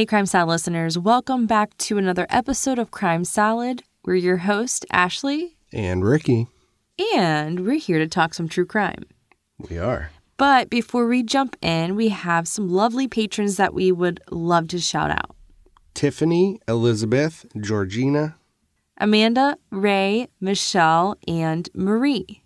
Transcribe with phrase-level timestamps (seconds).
[0.00, 3.82] Hey, Crime Salad listeners, welcome back to another episode of Crime Salad.
[4.02, 6.46] We're your host, Ashley, And Ricky.
[7.14, 9.04] and we're here to talk some true crime.
[9.68, 10.10] We are.
[10.38, 14.78] But before we jump in, we have some lovely patrons that we would love to
[14.80, 15.36] shout out
[15.92, 18.36] Tiffany, Elizabeth, Georgina.
[18.96, 22.42] Amanda, Ray, Michelle, and Marie.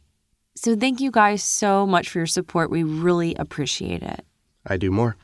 [0.56, 2.68] So, thank you guys so much for your support.
[2.68, 4.26] We really appreciate it.
[4.66, 5.16] I do more.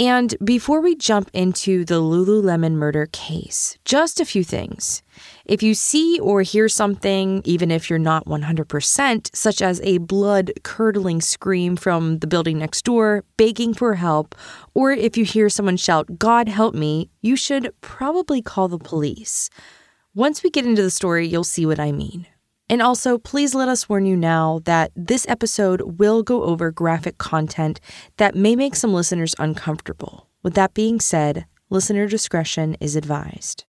[0.00, 5.02] And before we jump into the Lululemon murder case, just a few things.
[5.44, 10.52] If you see or hear something, even if you're not 100%, such as a blood
[10.62, 14.36] curdling scream from the building next door, begging for help,
[14.72, 19.50] or if you hear someone shout, God help me, you should probably call the police.
[20.14, 22.28] Once we get into the story, you'll see what I mean.
[22.70, 27.16] And also, please let us warn you now that this episode will go over graphic
[27.18, 27.80] content
[28.18, 30.28] that may make some listeners uncomfortable.
[30.42, 33.64] With that being said, listener discretion is advised.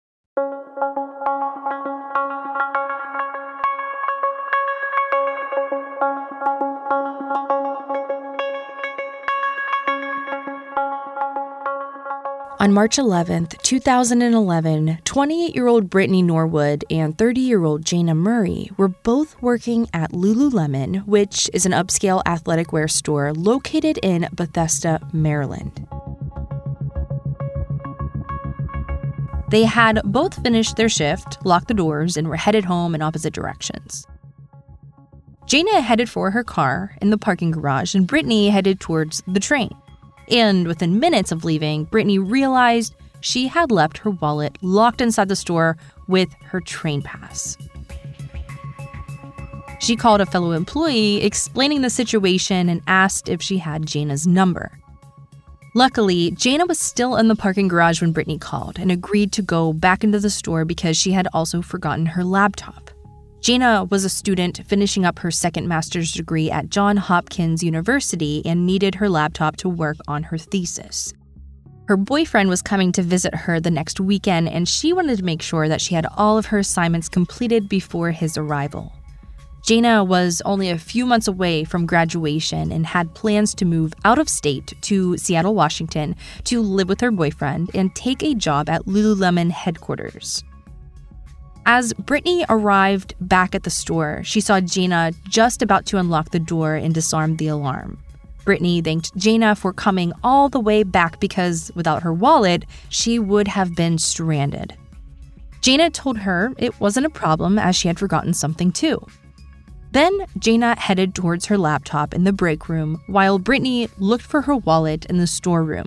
[12.62, 18.70] On March 11, 2011, 28 year old Brittany Norwood and 30 year old Jayna Murray
[18.76, 25.00] were both working at Lululemon, which is an upscale athletic wear store located in Bethesda,
[25.14, 25.88] Maryland.
[29.52, 33.34] They had both finished their shift, locked the doors, and were headed home in opposite
[33.34, 34.06] directions.
[35.48, 39.72] Jayna headed for her car in the parking garage, and Brittany headed towards the train.
[40.30, 45.36] And within minutes of leaving, Brittany realized she had left her wallet locked inside the
[45.36, 47.58] store with her train pass.
[49.80, 54.78] She called a fellow employee explaining the situation and asked if she had Jayna's number.
[55.76, 59.72] Luckily, Jayna was still in the parking garage when Brittany called and agreed to go
[59.72, 62.89] back into the store because she had also forgotten her laptop.
[63.50, 68.68] Jayna was a student finishing up her second master's degree at Johns Hopkins University and
[68.68, 71.12] needed her laptop to work on her thesis.
[71.88, 75.42] Her boyfriend was coming to visit her the next weekend, and she wanted to make
[75.42, 78.94] sure that she had all of her assignments completed before his arrival.
[79.64, 84.20] Jayna was only a few months away from graduation and had plans to move out
[84.20, 88.86] of state to Seattle, Washington to live with her boyfriend and take a job at
[88.86, 90.44] Lululemon headquarters.
[91.72, 96.40] As Brittany arrived back at the store, she saw Jayna just about to unlock the
[96.40, 98.00] door and disarm the alarm.
[98.44, 103.48] Brittany thanked Jayna for coming all the way back because without her wallet, she would
[103.48, 104.76] have been stranded.
[105.62, 109.06] Jayna told her it wasn't a problem as she had forgotten something too.
[109.92, 114.56] Then Jayna headed towards her laptop in the break room while Brittany looked for her
[114.56, 115.86] wallet in the storeroom.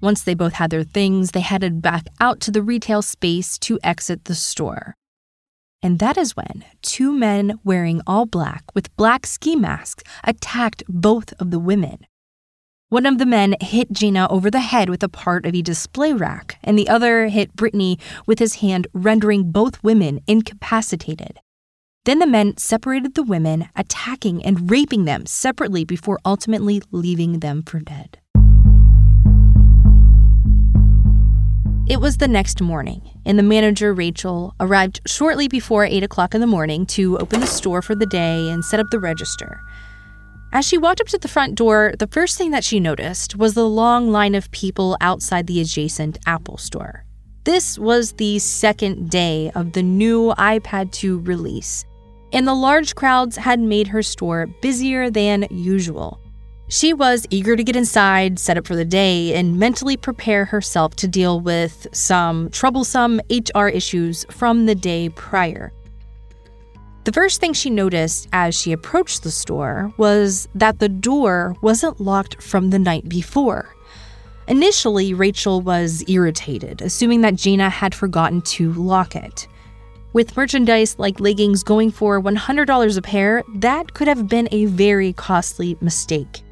[0.00, 3.78] Once they both had their things, they headed back out to the retail space to
[3.82, 4.94] exit the store.
[5.82, 11.32] And that is when two men wearing all black with black ski masks attacked both
[11.40, 12.06] of the women.
[12.90, 16.12] One of the men hit Jayna over the head with a part of a display
[16.12, 21.38] rack, and the other hit Brittany with his hand, rendering both women incapacitated.
[22.04, 27.62] Then the men separated the women, attacking and raping them separately before ultimately leaving them
[27.62, 28.18] for dead.
[31.90, 36.40] It was the next morning, and the manager, Rachel, arrived shortly before 8 o'clock in
[36.40, 39.58] the morning to open the store for the day and set up the register.
[40.52, 43.54] As she walked up to the front door, the first thing that she noticed was
[43.54, 47.04] the long line of people outside the adjacent Apple store.
[47.42, 51.84] This was the second day of the new iPad 2 release,
[52.32, 56.20] and the large crowds had made her store busier than usual.
[56.72, 60.94] She was eager to get inside, set up for the day, and mentally prepare herself
[60.96, 65.72] to deal with some troublesome HR issues from the day prior.
[67.02, 72.00] The first thing she noticed as she approached the store was that the door wasn't
[72.00, 73.74] locked from the night before.
[74.46, 79.48] Initially, Rachel was irritated, assuming that Jayna had forgotten to lock it.
[80.12, 85.12] With merchandise like leggings going for $100 a pair, that could have been a very
[85.14, 86.44] costly mistake.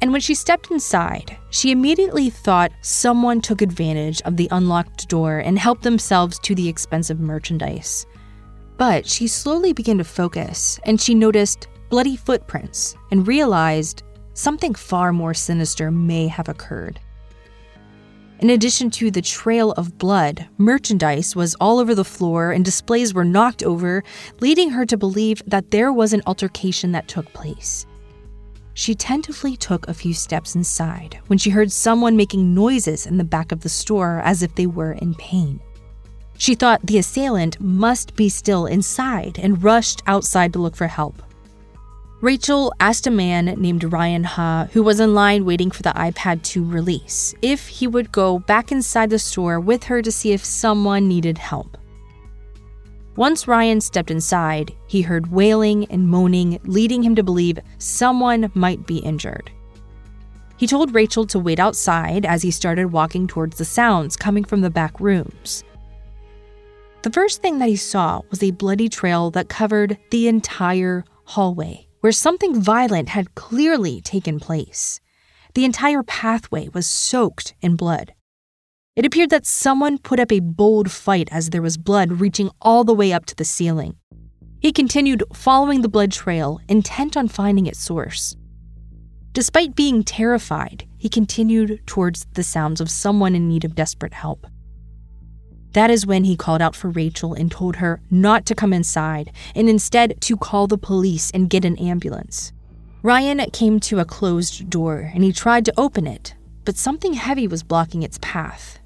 [0.00, 5.38] And when she stepped inside, she immediately thought someone took advantage of the unlocked door
[5.38, 8.06] and helped themselves to the expensive merchandise.
[8.78, 14.02] But she slowly began to focus and she noticed bloody footprints and realized
[14.32, 16.98] something far more sinister may have occurred.
[18.38, 23.12] In addition to the trail of blood, merchandise was all over the floor and displays
[23.12, 24.02] were knocked over,
[24.40, 27.84] leading her to believe that there was an altercation that took place.
[28.80, 33.24] She tentatively took a few steps inside when she heard someone making noises in the
[33.24, 35.60] back of the store as if they were in pain.
[36.38, 41.22] She thought the assailant must be still inside and rushed outside to look for help.
[42.22, 46.42] Rachel asked a man named Ryan Ha, who was in line waiting for the iPad
[46.44, 50.42] to release, if he would go back inside the store with her to see if
[50.42, 51.76] someone needed help.
[53.16, 58.86] Once Ryan stepped inside, he heard wailing and moaning, leading him to believe someone might
[58.86, 59.50] be injured.
[60.56, 64.60] He told Rachel to wait outside as he started walking towards the sounds coming from
[64.60, 65.64] the back rooms.
[67.02, 71.88] The first thing that he saw was a bloody trail that covered the entire hallway,
[72.00, 75.00] where something violent had clearly taken place.
[75.54, 78.12] The entire pathway was soaked in blood.
[78.96, 82.82] It appeared that someone put up a bold fight as there was blood reaching all
[82.82, 83.96] the way up to the ceiling.
[84.60, 88.36] He continued following the blood trail, intent on finding its source.
[89.32, 94.46] Despite being terrified, he continued towards the sounds of someone in need of desperate help.
[95.72, 99.30] That is when he called out for Rachel and told her not to come inside
[99.54, 102.52] and instead to call the police and get an ambulance.
[103.02, 106.34] Ryan came to a closed door and he tried to open it,
[106.64, 108.79] but something heavy was blocking its path.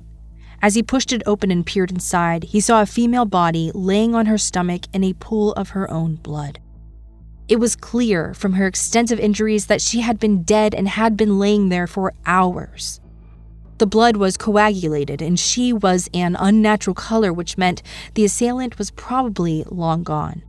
[0.64, 4.25] As he pushed it open and peered inside, he saw a female body laying on
[4.25, 6.58] her stomach in a pool of her own blood.
[7.49, 11.38] It was clear from her extensive injuries that she had been dead and had been
[11.38, 13.02] laying there for hours.
[13.76, 17.82] The blood was coagulated and she was an unnatural color, which meant
[18.14, 20.43] the assailant was probably long gone.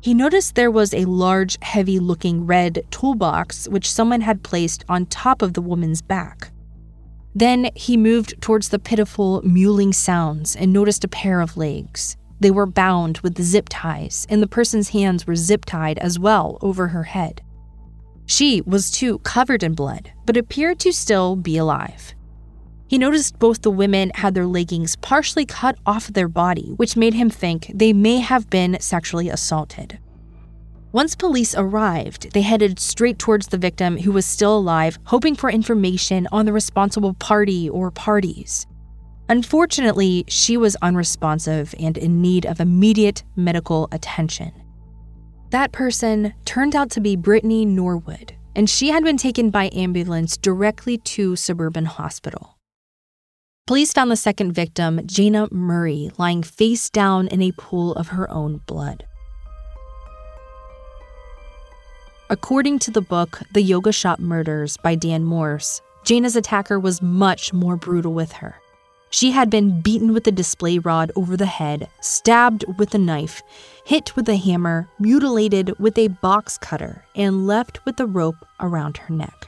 [0.00, 5.06] He noticed there was a large, heavy looking red toolbox which someone had placed on
[5.06, 6.52] top of the woman's back.
[7.34, 12.16] Then he moved towards the pitiful mewling sounds and noticed a pair of legs.
[12.40, 16.58] They were bound with zip ties, and the person's hands were zip tied as well
[16.60, 17.42] over her head.
[18.26, 22.14] She was too covered in blood, but appeared to still be alive.
[22.86, 27.14] He noticed both the women had their leggings partially cut off their body, which made
[27.14, 29.98] him think they may have been sexually assaulted.
[30.94, 35.50] Once police arrived, they headed straight towards the victim who was still alive, hoping for
[35.50, 38.64] information on the responsible party or parties.
[39.28, 44.52] Unfortunately, she was unresponsive and in need of immediate medical attention.
[45.50, 50.36] That person turned out to be Brittany Norwood, and she had been taken by ambulance
[50.36, 52.56] directly to Suburban Hospital.
[53.66, 58.30] Police found the second victim, Jayna Murray, lying face down in a pool of her
[58.30, 59.04] own blood.
[62.30, 67.52] According to the book The Yoga Shop Murders by Dan Morse, Jayna's attacker was much
[67.52, 68.56] more brutal with her.
[69.10, 73.42] She had been beaten with a display rod over the head, stabbed with a knife,
[73.84, 78.96] hit with a hammer, mutilated with a box cutter, and left with a rope around
[78.96, 79.46] her neck.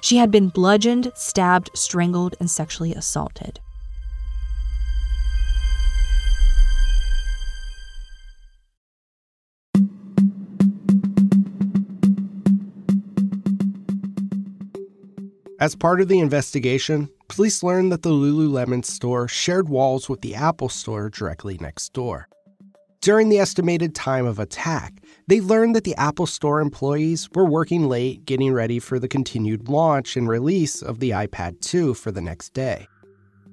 [0.00, 3.60] She had been bludgeoned, stabbed, strangled, and sexually assaulted.
[15.64, 20.34] As part of the investigation, police learned that the Lululemon store shared walls with the
[20.34, 22.28] Apple store directly next door.
[23.00, 24.92] During the estimated time of attack,
[25.26, 29.70] they learned that the Apple Store employees were working late getting ready for the continued
[29.70, 32.86] launch and release of the iPad 2 for the next day.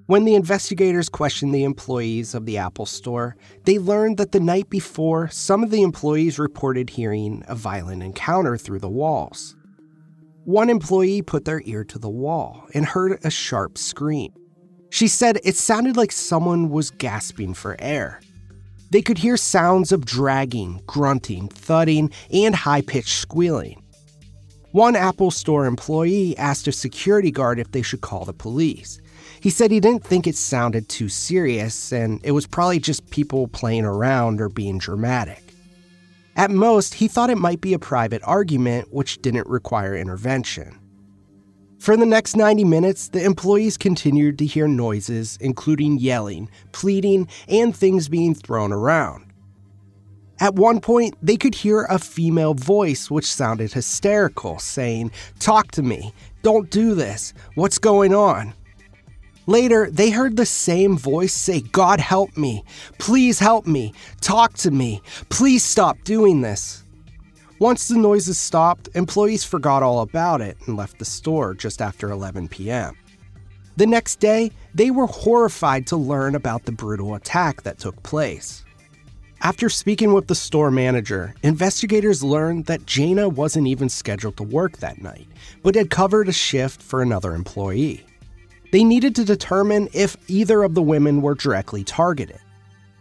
[0.07, 4.69] When the investigators questioned the employees of the Apple Store, they learned that the night
[4.69, 9.55] before, some of the employees reported hearing a violent encounter through the walls.
[10.45, 14.33] One employee put their ear to the wall and heard a sharp scream.
[14.89, 18.21] She said it sounded like someone was gasping for air.
[18.89, 23.83] They could hear sounds of dragging, grunting, thudding, and high pitched squealing.
[24.71, 28.99] One Apple Store employee asked a security guard if they should call the police.
[29.41, 33.47] He said he didn't think it sounded too serious, and it was probably just people
[33.47, 35.50] playing around or being dramatic.
[36.41, 40.75] At most, he thought it might be a private argument which didn't require intervention.
[41.77, 47.75] For the next 90 minutes, the employees continued to hear noises, including yelling, pleading, and
[47.75, 49.31] things being thrown around.
[50.39, 55.83] At one point, they could hear a female voice which sounded hysterical, saying, Talk to
[55.83, 58.55] me, don't do this, what's going on?
[59.51, 62.63] Later, they heard the same voice say, God help me,
[62.99, 66.85] please help me, talk to me, please stop doing this.
[67.59, 72.11] Once the noises stopped, employees forgot all about it and left the store just after
[72.11, 72.95] 11 p.m.
[73.75, 78.63] The next day, they were horrified to learn about the brutal attack that took place.
[79.41, 84.77] After speaking with the store manager, investigators learned that Jayna wasn't even scheduled to work
[84.77, 85.27] that night,
[85.61, 88.05] but had covered a shift for another employee.
[88.71, 92.39] They needed to determine if either of the women were directly targeted.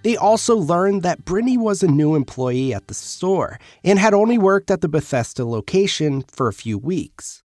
[0.03, 4.39] They also learned that Brittany was a new employee at the store and had only
[4.39, 7.43] worked at the Bethesda location for a few weeks.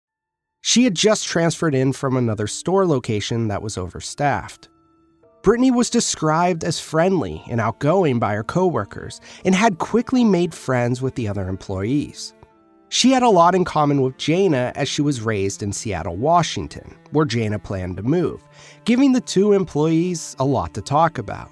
[0.62, 4.68] She had just transferred in from another store location that was overstaffed.
[5.42, 11.02] Brittany was described as friendly and outgoing by her coworkers and had quickly made friends
[11.02, 12.32] with the other employees.
[12.88, 16.96] She had a lot in common with Jayna as she was raised in Seattle, Washington,
[17.10, 18.42] where Jayna planned to move,
[18.84, 21.50] giving the two employees a lot to talk about.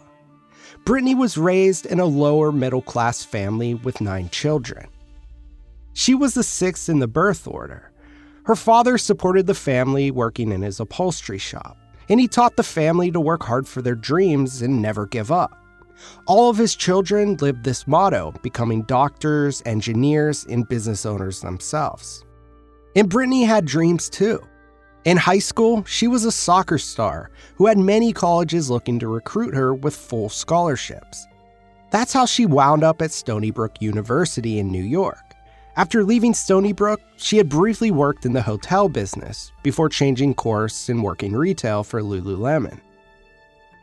[0.84, 4.86] Brittany was raised in a lower middle class family with nine children.
[5.92, 7.92] She was the sixth in the birth order.
[8.44, 11.76] Her father supported the family working in his upholstery shop,
[12.08, 15.61] and he taught the family to work hard for their dreams and never give up.
[16.26, 22.24] All of his children lived this motto, becoming doctors, engineers, and business owners themselves.
[22.94, 24.40] And Brittany had dreams too.
[25.04, 29.54] In high school, she was a soccer star who had many colleges looking to recruit
[29.54, 31.26] her with full scholarships.
[31.90, 35.34] That's how she wound up at Stony Brook University in New York.
[35.74, 40.88] After leaving Stony Brook, she had briefly worked in the hotel business before changing course
[40.88, 42.78] and working retail for Lululemon.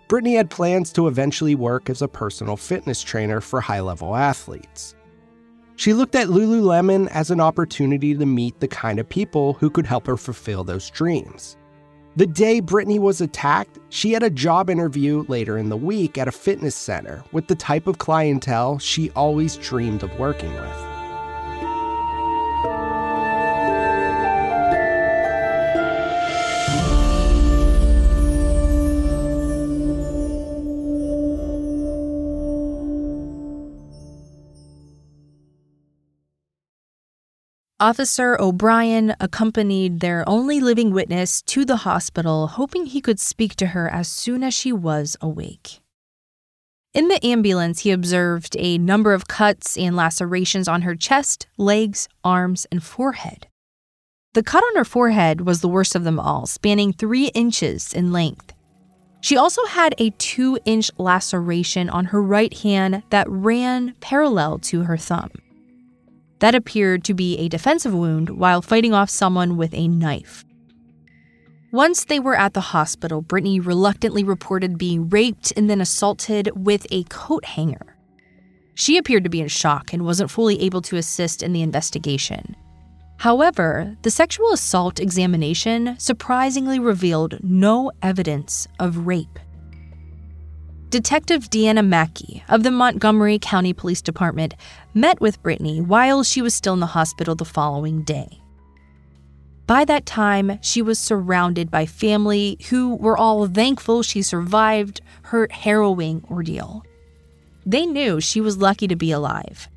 [0.09, 4.95] Brittany had plans to eventually work as a personal fitness trainer for high level athletes.
[5.75, 9.85] She looked at Lululemon as an opportunity to meet the kind of people who could
[9.85, 11.57] help her fulfill those dreams.
[12.15, 16.27] The day Brittany was attacked, she had a job interview later in the week at
[16.27, 20.88] a fitness center with the type of clientele she always dreamed of working with.
[37.81, 43.67] Officer O'Brien accompanied their only living witness to the hospital, hoping he could speak to
[43.67, 45.79] her as soon as she was awake.
[46.93, 52.09] In the ambulance, he observed a number of cuts and lacerations on her chest, legs,
[52.21, 53.47] arms, and forehead.
[54.33, 58.11] The cut on her forehead was the worst of them all, spanning three inches in
[58.11, 58.51] length.
[59.21, 64.81] She also had a two inch laceration on her right hand that ran parallel to
[64.83, 65.31] her thumb.
[66.39, 70.45] That appeared to be a defensive wound while fighting off someone with a knife.
[71.71, 76.87] Once they were at the hospital, Brittany reluctantly reported being raped and then assaulted with
[76.89, 77.95] a coat hanger.
[78.73, 82.55] She appeared to be in shock and wasn't fully able to assist in the investigation.
[83.17, 89.37] However, the sexual assault examination surprisingly revealed no evidence of rape.
[90.89, 94.55] Detective Deanna Mackey of the Montgomery County Police Department
[94.95, 98.41] met with Brittany while she was still in the hospital the following day.
[99.67, 105.47] By that time, she was surrounded by family who were all thankful she survived her
[105.51, 106.83] harrowing ordeal.
[107.67, 109.69] They knew she was lucky to be alive.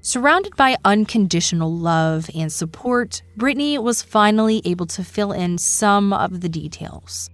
[0.00, 6.40] Surrounded by unconditional love and support, Brittany was finally able to fill in some of
[6.40, 7.30] the details.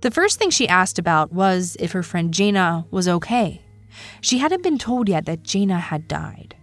[0.00, 3.62] The first thing she asked about was if her friend Jayna was okay.
[4.20, 6.56] She hadn't been told yet that Jayna had died.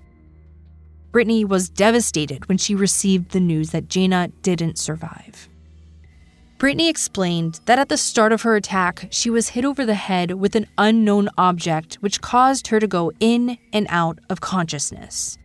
[1.11, 5.49] Brittany was devastated when she received the news that Jayna didn't survive.
[6.57, 10.31] Brittany explained that at the start of her attack, she was hit over the head
[10.31, 15.37] with an unknown object which caused her to go in and out of consciousness.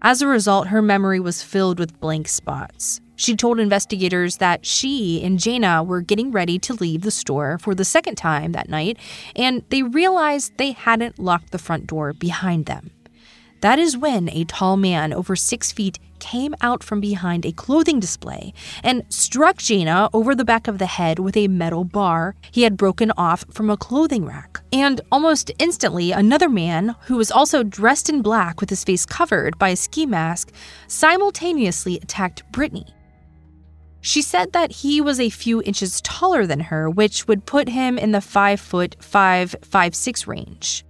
[0.00, 3.00] As a result, her memory was filled with blank spots.
[3.22, 7.72] She told investigators that she and Jayna were getting ready to leave the store for
[7.72, 8.98] the second time that night,
[9.36, 12.90] and they realized they hadn't locked the front door behind them.
[13.60, 18.00] That is when a tall man over six feet came out from behind a clothing
[18.00, 22.64] display and struck Jayna over the back of the head with a metal bar he
[22.64, 24.62] had broken off from a clothing rack.
[24.72, 29.56] And almost instantly, another man, who was also dressed in black with his face covered
[29.60, 30.50] by a ski mask,
[30.88, 32.92] simultaneously attacked Brittany.
[34.04, 37.96] She said that he was a few inches taller than her, which would put him
[37.96, 40.84] in the 5 foot 5, 5, 6 range.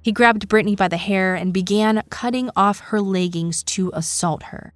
[0.00, 4.72] He grabbed Brittany by the hair and began cutting off her leggings to assault her.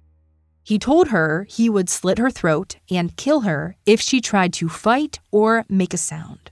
[0.63, 4.69] He told her he would slit her throat and kill her if she tried to
[4.69, 6.51] fight or make a sound.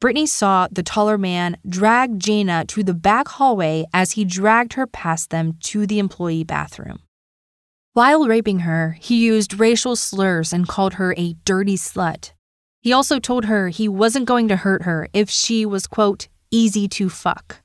[0.00, 4.86] Brittany saw the taller man drag Jayna to the back hallway as he dragged her
[4.86, 7.00] past them to the employee bathroom.
[7.92, 12.30] While raping her, he used racial slurs and called her a dirty slut.
[12.80, 16.86] He also told her he wasn't going to hurt her if she was, quote, easy
[16.86, 17.62] to fuck.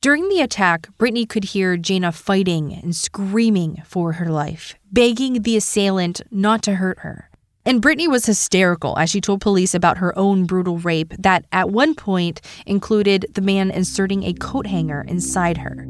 [0.00, 5.56] During the attack, Brittany could hear Jayna fighting and screaming for her life, begging the
[5.56, 7.28] assailant not to hurt her.
[7.64, 11.70] And Brittany was hysterical as she told police about her own brutal rape that at
[11.70, 15.88] one point included the man inserting a coat hanger inside her.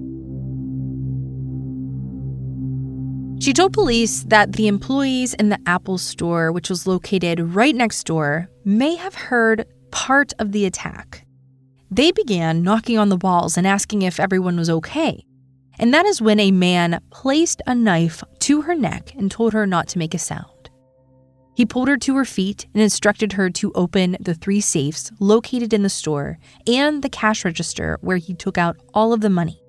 [3.40, 8.04] She told police that the employees in the Apple store, which was located right next
[8.04, 11.24] door, may have heard part of the attack.
[11.90, 15.24] They began knocking on the walls and asking if everyone was okay.
[15.78, 19.66] And that is when a man placed a knife to her neck and told her
[19.66, 20.70] not to make a sound.
[21.54, 25.72] He pulled her to her feet and instructed her to open the three safes located
[25.72, 29.62] in the store and the cash register where he took out all of the money.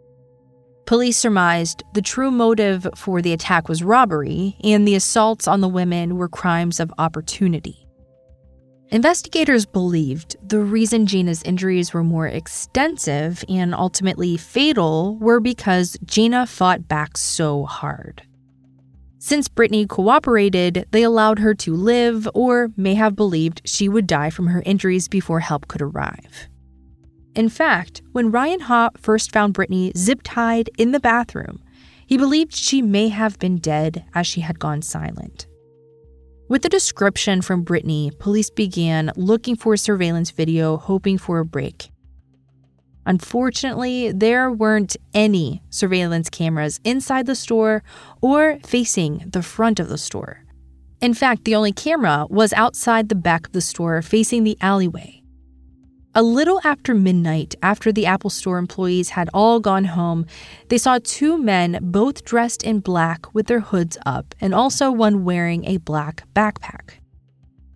[0.89, 5.67] Police surmised the true motive for the attack was robbery, and the assaults on the
[5.67, 7.85] women were crimes of opportunity.
[8.87, 16.49] Investigators believed the reason Jayna's injuries were more extensive and ultimately fatal were because Jayna
[16.49, 18.23] fought back so hard.
[19.19, 24.31] Since Brittany cooperated, they allowed her to live or may have believed she would die
[24.31, 26.49] from her injuries before help could arrive.
[27.39, 31.63] In fact, when Ryan Ha first found Brittany zip tied in the bathroom,
[32.05, 35.47] he believed she may have been dead as she had gone silent.
[36.49, 41.91] With the description from Brittany, police began looking for surveillance video, hoping for a break.
[43.05, 47.83] Unfortunately, there weren't any surveillance cameras inside the store
[48.19, 50.43] or facing the front of the store.
[50.99, 55.18] In fact, the only camera was outside the back of the store facing the alleyway.
[56.19, 60.25] A little after midnight, after the Apple Store employees had all gone home,
[60.67, 65.23] they saw two men, both dressed in black with their hoods up, and also one
[65.23, 66.95] wearing a black backpack.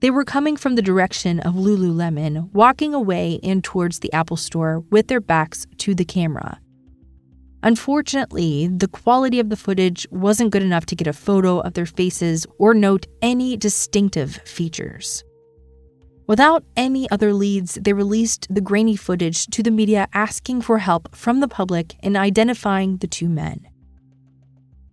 [0.01, 4.81] They were coming from the direction of Lululemon, walking away and towards the Apple Store
[4.91, 6.59] with their backs to the camera.
[7.63, 11.85] Unfortunately, the quality of the footage wasn't good enough to get a photo of their
[11.85, 15.23] faces or note any distinctive features.
[16.25, 21.13] Without any other leads, they released the grainy footage to the media asking for help
[21.15, 23.67] from the public in identifying the two men.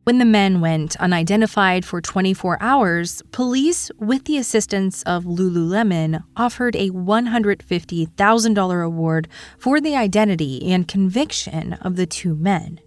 [0.05, 6.75] When the men went unidentified for 24 hours, police, with the assistance of Lululemon, offered
[6.75, 12.81] a $150,000 award for the identity and conviction of the two men.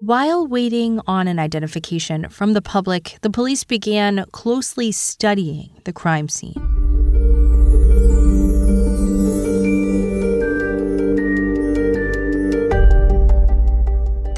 [0.00, 6.28] While waiting on an identification from the public, the police began closely studying the crime
[6.28, 6.79] scene.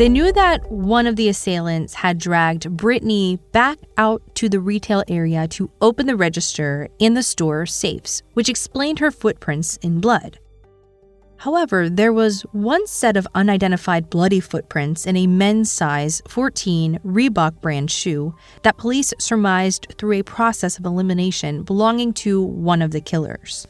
[0.02, 5.04] They knew that one of the assailants had dragged Brittany back out to the retail
[5.06, 10.40] area to open the register in the store safes, which explained her footprints in blood.
[11.36, 17.60] However, there was one set of unidentified bloody footprints in a men's size 14 Reebok
[17.60, 23.00] brand shoe that police surmised through a process of elimination belonging to one of the
[23.00, 23.68] killers.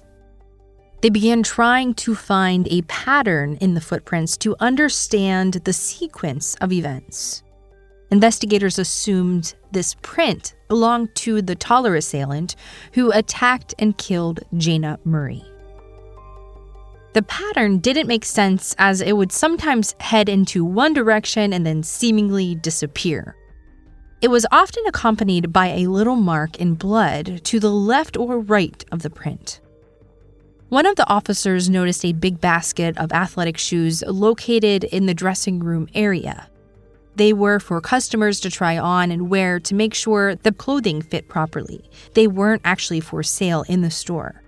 [1.03, 6.71] They began trying to find a pattern in the footprints to understand the sequence of
[6.71, 7.43] events.
[8.12, 12.55] Investigators assumed this print belonged to the taller assailant
[12.93, 15.45] who attacked and killed Jayna Murray.
[17.15, 21.83] The pattern didn't make sense as it would sometimes head into one direction and then
[21.83, 23.35] seemingly disappear.
[24.21, 28.85] It was often accompanied by a little mark in blood to the left or right
[28.93, 29.61] of the print.
[30.73, 35.59] One of the officers noticed a big basket of athletic shoes located in the dressing
[35.59, 36.49] room area.
[37.15, 41.29] They were for customers to try on and wear to make sure the clothing fit
[41.29, 41.85] properly.
[42.15, 44.41] They weren't actually for sale in the store.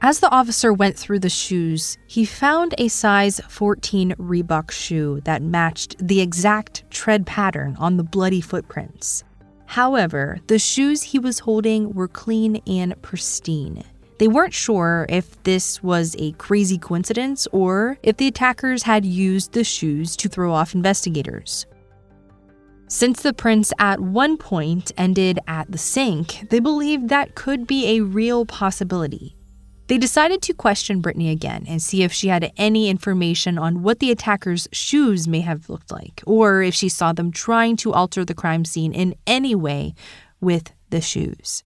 [0.00, 5.42] As the officer went through the shoes, he found a size 14 Reebok shoe that
[5.42, 9.24] matched the exact tread pattern on the bloody footprints.
[9.66, 13.82] However, the shoes he was holding were clean and pristine.
[14.20, 19.52] They weren't sure if this was a crazy coincidence or if the attackers had used
[19.52, 21.64] the shoes to throw off investigators.
[22.86, 27.96] Since the prints at one point ended at the sink, they believed that could be
[27.96, 29.38] a real possibility.
[29.86, 34.00] They decided to question Brittany again and see if she had any information on what
[34.00, 38.26] the attackers' shoes may have looked like, or if she saw them trying to alter
[38.26, 39.94] the crime scene in any way
[40.42, 41.64] with the shoes.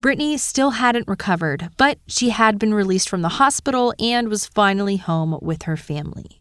[0.00, 4.96] Brittany still hadn't recovered, but she had been released from the hospital and was finally
[4.96, 6.40] home with her family.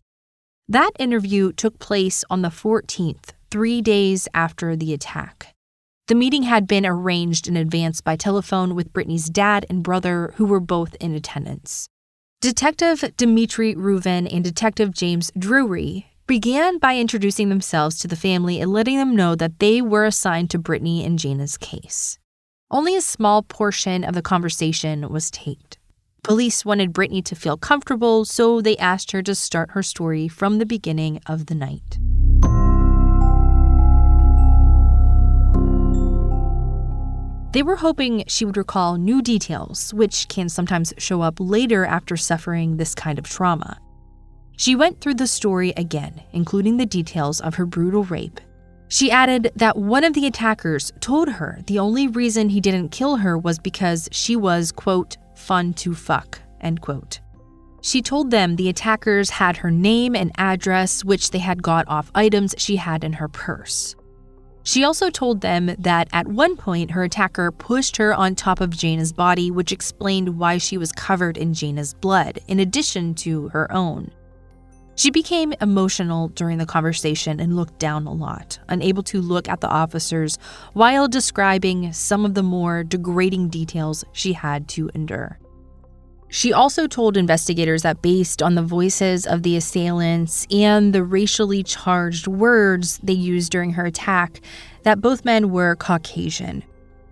[0.70, 5.56] That interview took place on the 14th, three days after the attack.
[6.08, 10.46] The meeting had been arranged in advance by telephone with Brittany's dad and brother, who
[10.46, 11.88] were both in attendance.
[12.42, 18.72] Detective Dimitri Ruvin and Detective James Drury began by introducing themselves to the family and
[18.72, 22.20] letting them know that they were assigned to Brittany and Jayna's case.
[22.70, 25.78] Only a small portion of the conversation was taped.
[26.24, 30.58] Police wanted Brittany to feel comfortable, so they asked her to start her story from
[30.58, 31.98] the beginning of the night.
[37.54, 42.18] They were hoping she would recall new details, which can sometimes show up later after
[42.18, 43.80] suffering this kind of trauma.
[44.58, 48.42] She went through the story again, including the details of her brutal rape.
[48.90, 53.18] She added that one of the attackers told her the only reason he didn't kill
[53.18, 57.20] her was because she was, quote, fun to fuck, end quote.
[57.82, 62.12] She told them the attackers had her name and address, which they had got off
[62.16, 63.96] items she had in her purse.
[64.64, 68.72] She also told them that at one point her attacker pushed her on top of
[68.72, 73.72] Jayna's body, which explained why she was covered in Jayna's blood, in addition to her
[73.72, 74.12] own.
[74.98, 79.62] She became emotional during the conversation and looked down a lot, unable to look at
[79.62, 80.40] the officers
[80.74, 85.38] while describing some of the more degrading details she had to endure.
[86.30, 91.62] She also told investigators that based on the voices of the assailants and the racially
[91.62, 94.42] charged words they used during her attack,
[94.82, 96.64] that both men were Caucasian.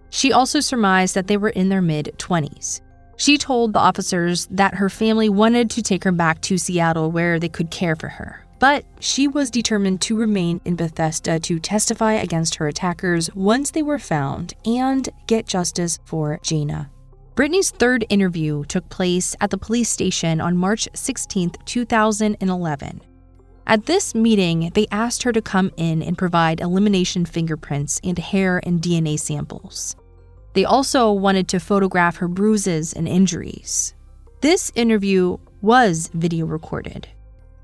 [0.10, 2.82] She also surmised that they were in their mid 20s.
[3.18, 7.40] She told the officers that her family wanted to take her back to Seattle where
[7.40, 8.46] they could care for her.
[8.60, 13.84] But she was determined to remain in Bethesda to testify against her attackers once they
[13.84, 16.90] were found and get justice for Jayna.
[17.36, 23.02] Brittany's third interview took place at the police station on March 16, 2011.
[23.68, 28.62] At this meeting, they asked her to come in and provide elimination fingerprints and hair
[28.64, 29.98] and DNA samples.
[30.56, 33.94] They also wanted to photograph her bruises and injuries.
[34.40, 37.10] This interview was video recorded.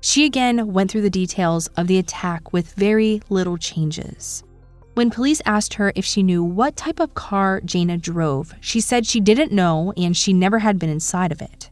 [0.02, 4.44] She again went through the details of the attack with very little changes.
[4.92, 9.06] When police asked her if she knew what type of car Jayna drove, she said
[9.06, 11.70] she didn't know and she never had been inside of it.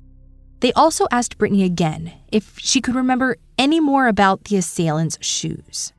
[0.60, 5.92] They also asked Brittany again if she could remember any more about the assailant's shoes.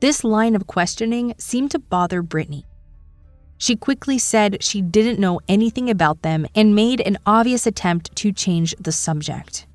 [0.00, 2.66] This line of questioning seemed to bother Brittany.
[3.64, 8.30] She quickly said she didn't know anything about them and made an obvious attempt to
[8.30, 9.66] change the subject.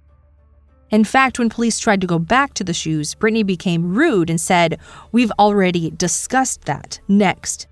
[0.92, 4.40] In fact, when police tried to go back to the shoes, Brittany became rude and
[4.40, 4.78] said,
[5.12, 7.00] We've already discussed that.
[7.08, 7.66] Next.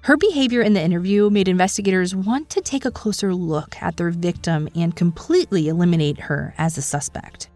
[0.00, 4.12] Her behavior in the interview made investigators want to take a closer look at their
[4.12, 7.50] victim and completely eliminate her as a suspect.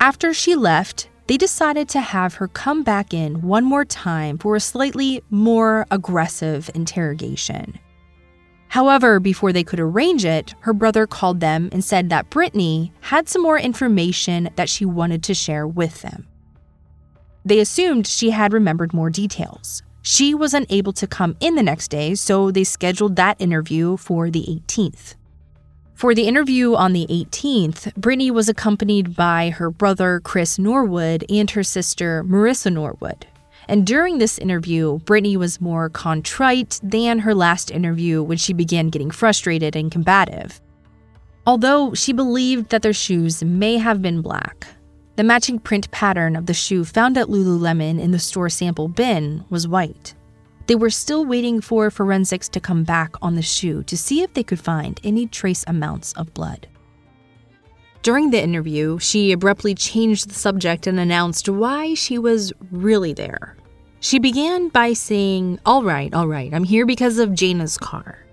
[0.00, 4.54] After she left, they decided to have her come back in one more time for
[4.56, 7.78] a slightly more aggressive interrogation.
[8.68, 13.28] However, before they could arrange it, her brother called them and said that Brittany had
[13.28, 16.26] some more information that she wanted to share with them.
[17.44, 19.82] They assumed she had remembered more details.
[20.02, 24.30] She was unable to come in the next day, so they scheduled that interview for
[24.30, 25.14] the 18th.
[25.96, 31.50] For the interview on the 18th, Brittany was accompanied by her brother Chris Norwood and
[31.52, 33.26] her sister Marissa Norwood.
[33.66, 38.90] And during this interview, Brittany was more contrite than her last interview when she began
[38.90, 40.60] getting frustrated and combative.
[41.46, 44.66] Although she believed that their shoes may have been black,
[45.16, 49.46] the matching print pattern of the shoe found at Lululemon in the store sample bin
[49.48, 50.14] was white.
[50.66, 54.34] They were still waiting for forensics to come back on the shoe to see if
[54.34, 56.66] they could find any trace amounts of blood.
[58.02, 63.56] During the interview, she abruptly changed the subject and announced why she was really there.
[64.00, 68.24] She began by saying, All right, all right, I'm here because of Jayna's car.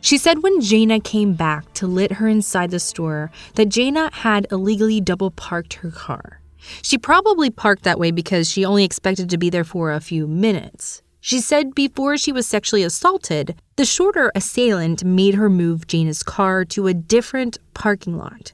[0.00, 4.46] She said when Jayna came back to let her inside the store that Jayna had
[4.52, 6.40] illegally double parked her car.
[6.82, 10.26] She probably parked that way because she only expected to be there for a few
[10.26, 11.02] minutes.
[11.26, 16.64] She said before she was sexually assaulted, the shorter assailant made her move Jayna's car
[16.66, 18.52] to a different parking lot.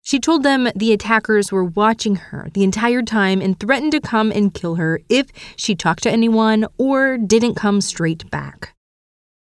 [0.00, 4.32] She told them the attackers were watching her the entire time and threatened to come
[4.32, 8.74] and kill her if she talked to anyone or didn't come straight back.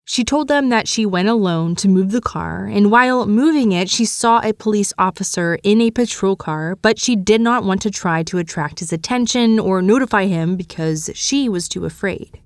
[0.04, 3.90] She told them that she went alone to move the car, and while moving it,
[3.90, 7.90] she saw a police officer in a patrol car, but she did not want to
[7.90, 12.38] try to attract his attention or notify him because she was too afraid.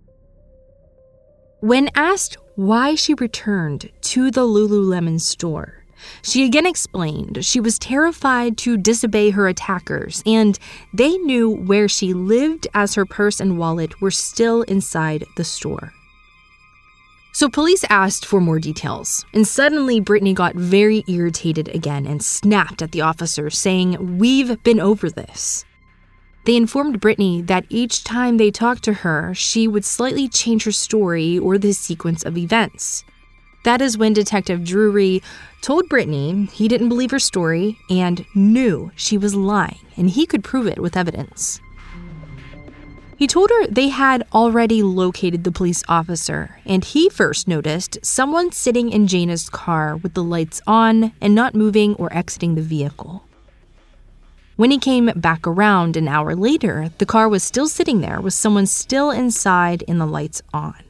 [1.67, 5.83] When asked why she returned to the Lululemon store,
[6.23, 10.57] she again explained she was terrified to disobey her attackers, and
[10.95, 15.93] they knew where she lived as her purse and wallet were still inside the store.
[17.33, 22.81] So police asked for more details, and suddenly Brittany got very irritated again and snapped
[22.81, 25.65] at the officer, saying, We've been over this.
[26.47, 30.71] They informed Brittany that each time they talked to her, she would slightly change her
[30.71, 33.05] story or the sequence of events.
[33.65, 35.25] That is when Detective Drury
[35.61, 40.45] told Brittany he didn't believe her story and knew she was lying, and he could
[40.45, 41.61] prove it with evidence.
[43.17, 48.53] He told her they had already located the police officer, and he first noticed someone
[48.53, 53.26] sitting in Jayna's car with the lights on and not moving or exiting the vehicle.
[54.57, 58.33] When he came back around an hour later, the car was still sitting there with
[58.33, 60.83] someone still inside and the lights on.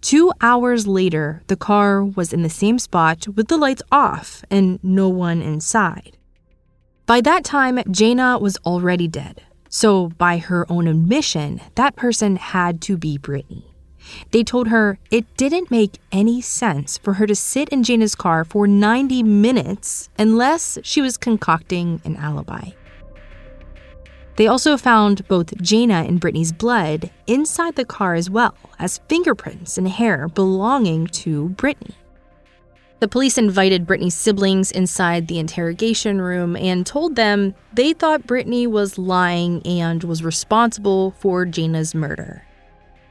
[0.00, 4.80] Two hours later, the car was in the same spot with the lights off and
[4.82, 6.18] no one inside.
[7.06, 9.42] By that time, Jayna was already dead.
[9.68, 13.73] So, by her own admission, that person had to be Brittany.
[14.30, 18.44] They told her it didn't make any sense for her to sit in Jayna's car
[18.44, 22.70] for 90 minutes unless she was concocting an alibi.
[24.36, 29.78] They also found both Jayna and Brittany's blood inside the car as well as fingerprints
[29.78, 31.94] and hair belonging to Brittany.
[33.00, 38.66] The police invited Brittany's siblings inside the interrogation room and told them they thought Brittany
[38.66, 42.44] was lying and was responsible for Jayna's murder.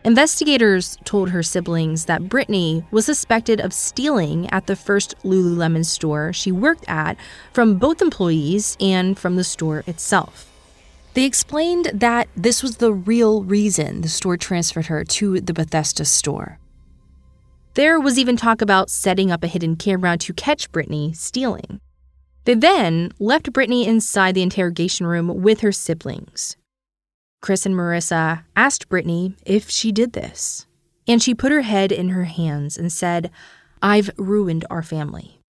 [0.06, 6.34] Investigators told her siblings that Brittany was suspected of stealing at the first Lululemon store
[6.34, 7.16] she worked at
[7.54, 10.50] from both employees and from the store itself.
[11.14, 16.04] They explained that this was the real reason the store transferred her to the Bethesda
[16.04, 16.60] store.
[17.76, 21.80] There was even talk about setting up a hidden camera to catch Brittany stealing.
[22.44, 26.58] They then left Brittany inside the interrogation room with her siblings.
[27.44, 30.66] Chris and Marissa asked Brittany if she did this,
[31.10, 33.30] and she put her head in her hands and said,
[33.82, 35.42] I've ruined our family.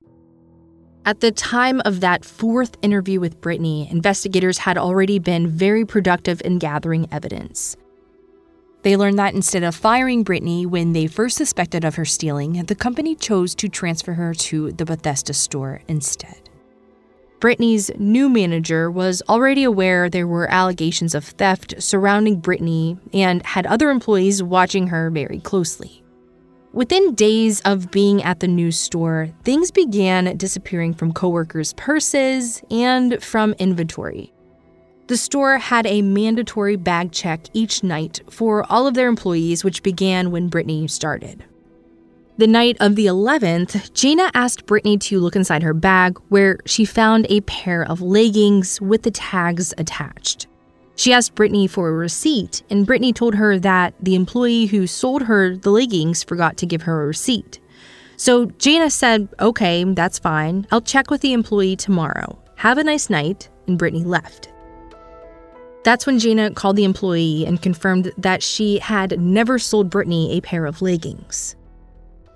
[1.05, 6.41] At the time of that fourth interview with Brittany, investigators had already been very productive
[6.43, 7.77] in gathering evidence.
[8.81, 12.73] They learned that instead of firing Brittany when they first suspected of her stealing, the
[12.73, 16.42] company chose to transfer her to the Bethesda store instead.
[17.43, 23.65] Brittany's new manager was already aware there were allegations of theft surrounding Brittany and had
[23.65, 26.05] other employees watching her very closely.
[26.71, 33.21] Within days of being at the news store, things began disappearing from coworkers' purses and
[33.21, 34.31] from inventory.
[35.07, 39.83] The store had a mandatory bag check each night for all of their employees, which
[39.83, 41.43] began when Brittany started.
[42.35, 46.83] The night of the 11th, Jayna asked Brittany to look inside her bag, where she
[46.83, 50.47] found a pair of leggings with the tags attached.
[50.95, 55.21] She asked Brittany for a receipt, and Brittany told her that the employee who sold
[55.23, 57.59] her the leggings forgot to give her a receipt.
[58.17, 60.65] So Jayna said, Okay, that's fine.
[60.71, 62.39] I'll check with the employee tomorrow.
[62.55, 64.51] Have a nice night, and Brittany left.
[65.83, 70.41] That's when Jayna called the employee and confirmed that she had never sold Brittany a
[70.41, 71.55] pair of leggings.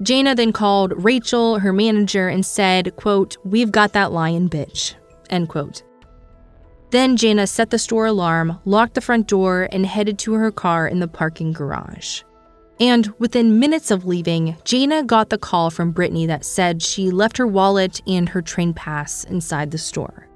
[0.01, 4.93] Jayna then called Rachel, her manager, and said, quote, We've got that lion bitch,
[5.29, 5.81] end quote.
[6.91, 10.87] Then Jayna set the store alarm, locked the front door, and headed to her car
[10.87, 12.21] in the parking garage.
[12.79, 17.37] And within minutes of leaving, Jayna got the call from Brittany that said she left
[17.37, 20.26] her wallet and her train pass inside the store.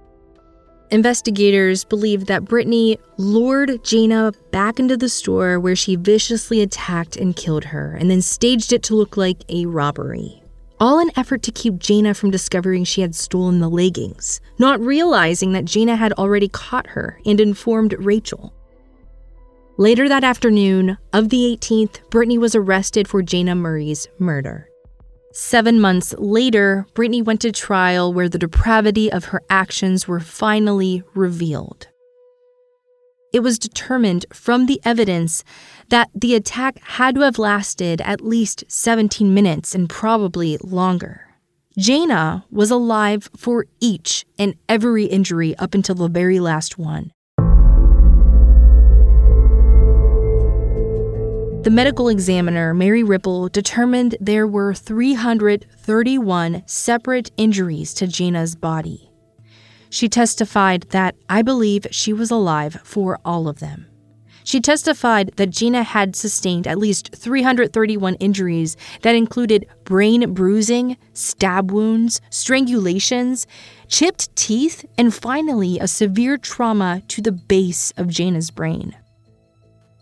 [0.91, 7.33] Investigators believe that Brittany lured Jayna back into the store where she viciously attacked and
[7.33, 10.43] killed her, and then staged it to look like a robbery.
[10.81, 15.53] All in effort to keep Jayna from discovering she had stolen the leggings, not realizing
[15.53, 18.53] that Jayna had already caught her and informed Rachel.
[19.77, 24.67] Later that afternoon of the 18th, Brittany was arrested for Jayna Murray's murder.
[25.33, 31.03] Seven months later, Brittany went to trial where the depravity of her actions were finally
[31.13, 31.87] revealed.
[33.33, 35.45] It was determined from the evidence
[35.87, 41.27] that the attack had to have lasted at least 17 minutes and probably longer.
[41.79, 47.11] Jayna was alive for each and every injury up until the very last one.
[51.63, 59.11] The medical examiner, Mary Ripple, determined there were 331 separate injuries to Jayna's body.
[59.91, 63.85] She testified that I believe she was alive for all of them.
[64.43, 71.71] She testified that Jayna had sustained at least 331 injuries that included brain bruising, stab
[71.71, 73.45] wounds, strangulations,
[73.87, 78.95] chipped teeth, and finally a severe trauma to the base of Jayna's brain.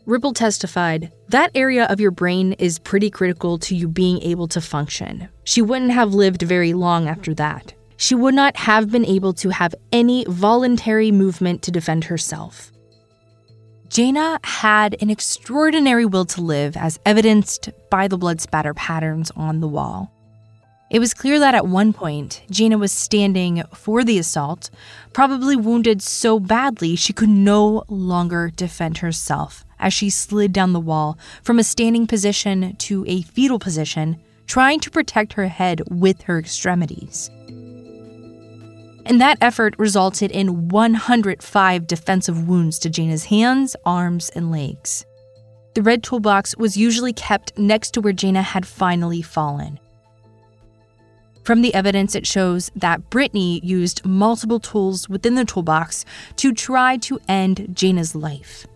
[0.09, 4.59] Ripple testified, That area of your brain is pretty critical to you being able to
[4.59, 5.29] function.
[5.43, 9.49] She wouldn't have lived very long after that she would not have been able to
[9.49, 12.71] have any voluntary movement to defend herself.
[13.89, 19.59] Jayna had an extraordinary will to live, as evidenced by the blood spatter patterns on
[19.59, 20.13] the wall.
[20.89, 24.69] It was clear that at one point, Jayna was standing for the assault,
[25.11, 30.79] probably wounded so badly she could no longer defend herself as she slid down the
[30.79, 36.23] wall from a standing position to a fetal position, trying to protect her head with
[36.23, 37.29] her extremities
[39.09, 45.03] and that effort resulted in 105 defensive wounds to Jayna's hands, arms, and legs.
[45.73, 49.79] The red toolbox was usually kept next to where Jayna had finally fallen.
[51.43, 56.97] From the evidence, it shows that Brittany used multiple tools within the toolbox to try
[56.97, 58.67] to end Jayna's life.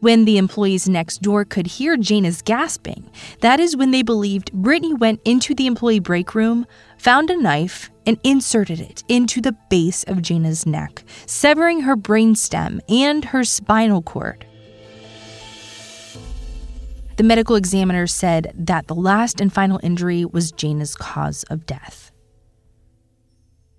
[0.00, 4.94] When the employees next door could hear Jayna's gasping, that is when they believed Brittany
[4.94, 6.66] went into the employee break room,
[6.98, 12.78] found a knife, and inserted it into the base of Jayna's neck, severing her brainstem
[12.88, 14.46] and her spinal cord.
[17.16, 22.12] The medical examiner said that the last and final injury was Jayna's cause of death.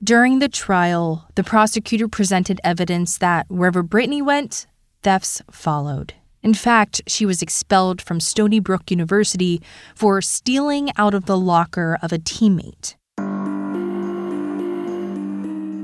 [0.03, 4.67] During the trial, the prosecutor presented evidence that wherever Brittany went,
[5.01, 6.13] thefts followed.
[6.41, 9.61] In fact, she was expelled from Stony Brook University
[9.93, 12.95] for stealing out of the locker of a teammate.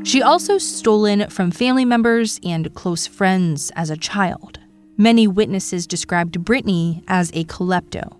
[0.06, 4.60] She also stolen from family members and close friends as a child.
[4.97, 8.15] Many witnesses described Brittany as a klepto.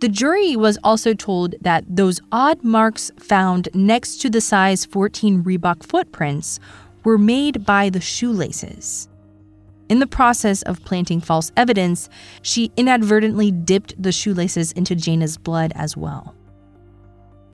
[0.00, 5.42] The jury was also told that those odd marks found next to the size 14
[5.44, 6.58] Reebok footprints
[7.04, 9.08] were made by the shoelaces.
[9.88, 12.08] In the process of planting false evidence,
[12.42, 16.34] she inadvertently dipped the shoelaces into Jayna's blood as well.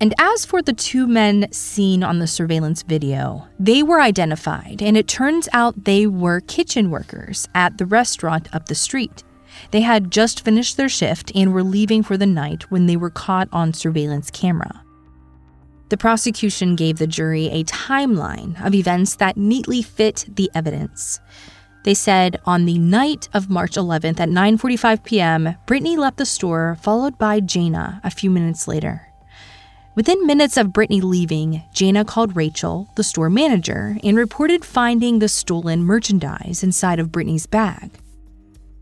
[0.00, 4.96] And as for the two men seen on the surveillance video, they were identified, and
[4.96, 9.22] it turns out they were kitchen workers at the restaurant up the street.
[9.70, 13.10] They had just finished their shift and were leaving for the night when they were
[13.10, 14.82] caught on surveillance camera.
[15.90, 21.20] The prosecution gave the jury a timeline of events that neatly fit the evidence.
[21.84, 26.78] They said on the night of March 11th at 9:45 p.m., Brittany left the store
[26.80, 29.08] followed by Jayna a few minutes later.
[29.94, 35.28] Within minutes of Brittany leaving, Jayna called Rachel, the store manager, and reported finding the
[35.28, 37.90] stolen merchandise inside of Brittany's bag.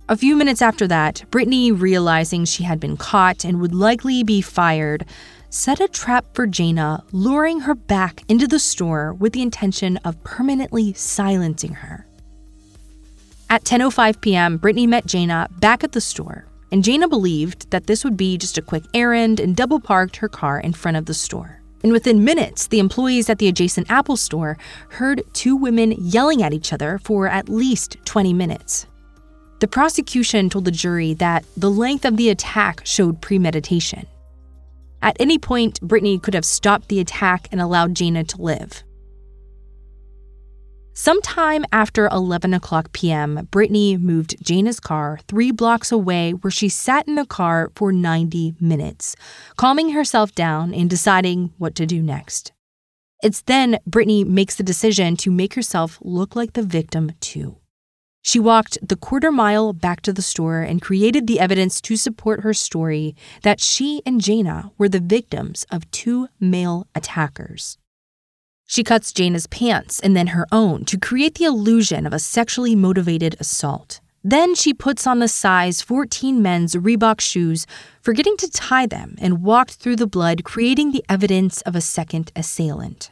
[0.09, 4.41] A few minutes after that, Brittany, realizing she had been caught and would likely be
[4.41, 5.05] fired,
[5.51, 10.23] set a trap for Jayna, luring her back into the store with the intention of
[10.23, 12.07] permanently silencing her.
[13.53, 18.03] At 10:05 p.m., Brittany met Jayna back at the store and Jayna believed that this
[18.03, 21.13] would be just a quick errand and double parked her car in front of the
[21.13, 21.61] store.
[21.83, 24.57] And within minutes, the employees at the adjacent Apple store
[24.89, 28.87] heard two women yelling at each other for at least 20 minutes.
[29.61, 34.07] The prosecution told the jury that the length of the attack showed premeditation.
[35.03, 38.83] At any point, Brittany could have stopped the attack and allowed Jayna to live.
[40.95, 47.09] Sometime after 11 o'clock p.m., Brittany moved Jayna's car three blocks away where she sat
[47.09, 49.17] in the car for 90 minutes,
[49.57, 52.53] calming herself down and deciding what to do next.
[53.23, 57.57] It's then Brittany makes the decision to make herself look like the victim, too.
[58.21, 62.43] She walked the quarter mile back to the store and created the evidence to support
[62.43, 67.79] her story that she and Jayna were the victims of two male attackers.
[68.73, 72.75] She cuts Jayna's pants and then her own to create the illusion of a sexually
[72.75, 74.01] motivated assault.
[74.25, 77.67] Then she puts on the size 14 men's Reebok shoes,
[78.01, 82.33] forgetting to tie them, and walked through the blood, creating the evidence of a second
[82.35, 83.11] assailant.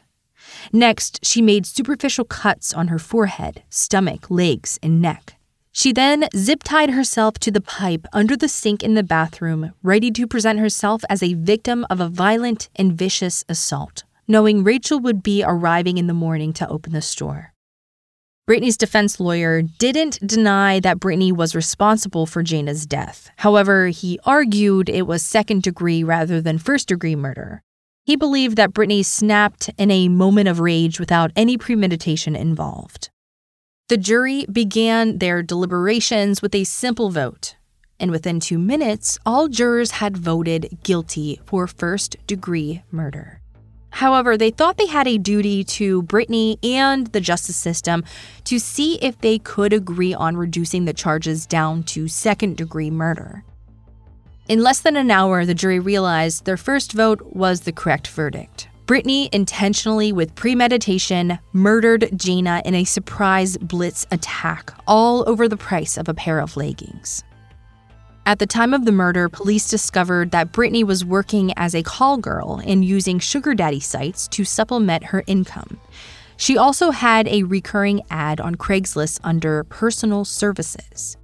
[0.73, 5.35] Next, she made superficial cuts on her forehead, stomach, legs, and neck.
[5.71, 10.09] She then zip tied herself to the pipe under the sink in the bathroom, ready
[10.09, 15.21] to present herself as a victim of a violent and vicious assault, knowing Rachel would
[15.21, 17.53] be arriving in the morning to open the store.
[18.47, 23.29] Brittany's defense lawyer didn't deny that Brittany was responsible for Jayna's death.
[23.37, 27.61] However, he argued it was second degree rather than first degree murder.
[28.03, 33.09] He believed that Brittany snapped in a moment of rage without any premeditation involved.
[33.89, 37.55] The jury began their deliberations with a simple vote,
[37.99, 43.40] and within two minutes, all jurors had voted guilty for first degree murder.
[43.91, 48.03] However, they thought they had a duty to Brittany and the justice system
[48.45, 53.43] to see if they could agree on reducing the charges down to second degree murder.
[54.47, 58.67] In less than an hour, the jury realized their first vote was the correct verdict.
[58.85, 65.97] Brittany intentionally, with premeditation, murdered Jayna in a surprise blitz attack, all over the price
[65.97, 67.23] of a pair of leggings.
[68.31, 72.15] At the time of the murder, police discovered that Brittany was working as a call
[72.15, 75.81] girl and using sugar daddy sites to supplement her income.
[76.37, 81.17] She also had a recurring ad on Craigslist under personal services.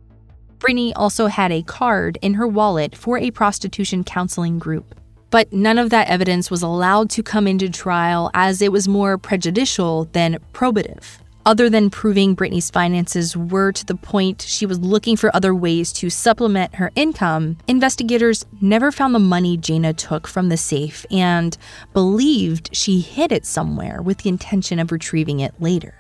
[0.60, 4.94] Brittany also had a card in her wallet for a prostitution counseling group.
[5.30, 9.18] But none of that evidence was allowed to come into trial as it was more
[9.18, 11.20] prejudicial than probative.
[11.48, 15.94] Other than proving Brittany's finances were to the point she was looking for other ways
[15.94, 21.58] to supplement her income, investigators never found the money Jayna took from the safe and
[21.94, 25.96] believed she hid it somewhere with the intention of retrieving it later.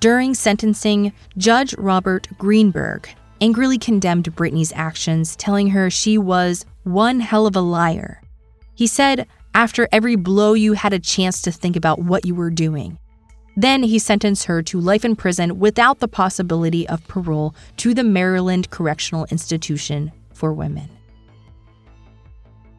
[0.00, 3.08] During sentencing, Judge Robert Greenberg
[3.40, 8.20] angrily condemned Brittany's actions, telling her she was one hell of a liar.
[8.74, 12.50] He said, after every blow, you had a chance to think about what you were
[12.50, 12.98] doing.
[13.56, 18.04] Then he sentenced her to life in prison without the possibility of parole to the
[18.04, 20.88] Maryland Correctional Institution for Women.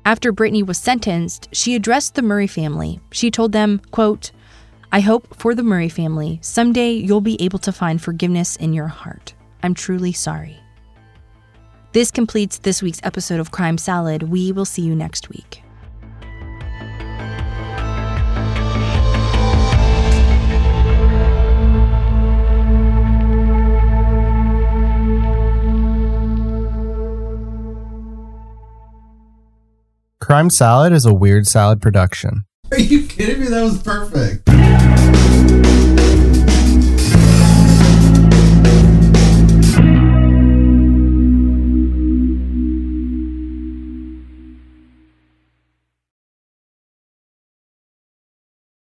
[0.03, 2.99] After Brittany was sentenced, she addressed the Murray family.
[3.11, 4.31] She told them, quote,
[4.91, 8.87] I hope for the Murray family, someday you'll be able to find forgiveness in your
[8.87, 9.33] heart.
[9.63, 10.57] I'm truly sorry.
[11.91, 14.23] This completes this week's episode of Crime Salad.
[14.23, 15.64] We will see you next week.
[30.25, 32.45] Crime Salad is a weird salad production.
[32.71, 33.47] Are you kidding me?
[33.47, 34.49] That was perfect.